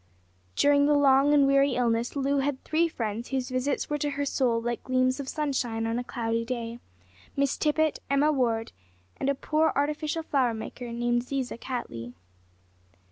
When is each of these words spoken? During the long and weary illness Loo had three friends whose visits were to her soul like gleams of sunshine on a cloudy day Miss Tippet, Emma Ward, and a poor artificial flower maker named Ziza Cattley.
During 0.55 0.87
the 0.87 0.95
long 0.95 1.31
and 1.31 1.45
weary 1.45 1.75
illness 1.75 2.15
Loo 2.15 2.39
had 2.39 2.63
three 2.63 2.87
friends 2.87 3.27
whose 3.29 3.51
visits 3.51 3.87
were 3.87 3.99
to 3.99 4.09
her 4.09 4.25
soul 4.25 4.59
like 4.59 4.83
gleams 4.83 5.19
of 5.19 5.29
sunshine 5.29 5.85
on 5.85 5.99
a 5.99 6.03
cloudy 6.03 6.43
day 6.43 6.79
Miss 7.35 7.55
Tippet, 7.55 7.99
Emma 8.09 8.31
Ward, 8.31 8.71
and 9.17 9.29
a 9.29 9.35
poor 9.35 9.71
artificial 9.75 10.23
flower 10.23 10.55
maker 10.55 10.91
named 10.91 11.21
Ziza 11.25 11.59
Cattley. 11.59 12.15